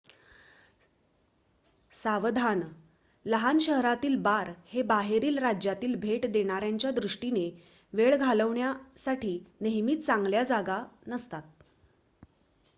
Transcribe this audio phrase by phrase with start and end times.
[1.93, 2.61] सावधान
[3.25, 7.49] लहान शहरातील बार हे बाहेरील राज्यातील भेट देणाऱ्यांच्या दृष्टीने
[7.93, 11.41] वेळ घालवण्यासाठी नेहमीच चांगल्या जागा नसतात